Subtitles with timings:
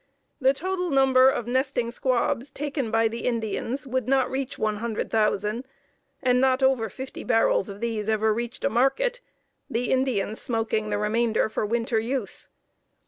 [0.39, 5.67] The total number of nesting squabs taken by the Indians would not reach 100,000
[6.23, 9.21] and not over fifty barrels of these ever reached a market,
[9.69, 12.49] the Indians smoking the remainder for winter use.